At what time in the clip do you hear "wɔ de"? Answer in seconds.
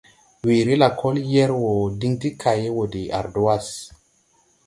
2.77-3.01